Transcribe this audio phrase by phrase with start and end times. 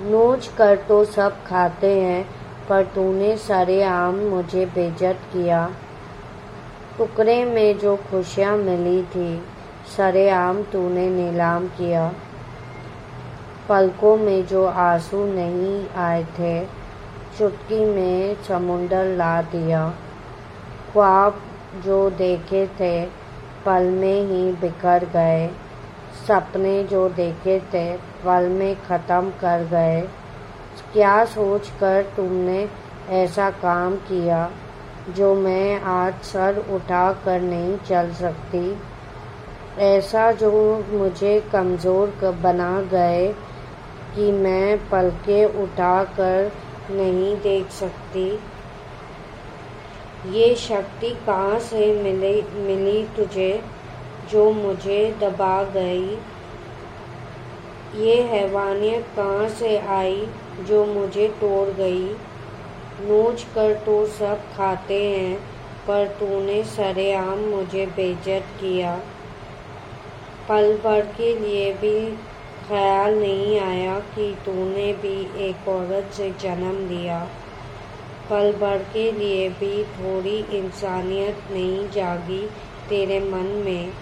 [0.00, 2.24] नोच कर तो सब खाते हैं,
[2.68, 5.70] पर तूने सरेआम मुझे बेजत किया।
[6.98, 9.42] टुकड़े में जो खुशियाँ मिली थी
[9.96, 12.12] सरेआम तूने नीलाम किया।
[13.68, 16.64] पलकों में जो आँसू नहीं आए थे,
[17.38, 19.94] चुटकी में समुंदर ला दिया।
[20.92, 21.40] ख्वाब
[21.84, 23.06] जो देखे थे,
[23.66, 25.50] पल में ही बिखर गए।
[26.28, 30.00] सपने जो देखे थे, पल में ख़त्म कर गए।
[30.92, 32.68] क्या सोचकर तुमने
[33.10, 34.50] ऐसा काम किया,
[35.08, 38.78] जो मैं आज सर उठा कर नहीं चल सकती?
[39.78, 40.50] ऐसा जो
[40.90, 43.28] मुझे कमज़ोर बना गए
[44.14, 46.52] कि मैं पलके उठा कर
[46.90, 48.28] नहीं देख सकती।
[50.30, 53.52] ये शक्ति कहाँ से मिली मिली तुझे?
[54.30, 56.18] जो मुझे दबा गई।
[57.96, 60.26] ये हैवानियत कहाँ से आई
[60.60, 62.16] जो मुझे तोड़ गई?
[63.00, 65.38] नोच कर तो सब खाते हैं,
[65.86, 69.00] पर तूने सरेआम मुझे बेजत किया।
[70.48, 72.16] पल भर के लिए भी
[72.68, 77.28] ख्याल नहीं आया कि तूने भी एक औरत से जन्म लिया।
[78.30, 82.46] पल भर के लिए भी थोड़ी इंसानियत नहीं जागी
[82.88, 83.92] तेरे मन में।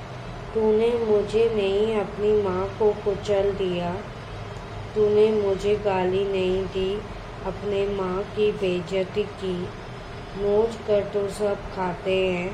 [0.54, 3.92] तूने मुझे नहीं अपनी माँ को कुचल दिया।
[4.94, 6.94] तूने मुझे गाली नहीं दी,
[7.46, 9.56] अपने माँ की बेइज्जती की।
[10.36, 12.50] नोच कर तो सब खाते हैं,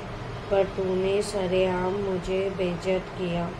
[0.50, 3.50] पर तूने सरेआम मुझे बेइज्जत किया।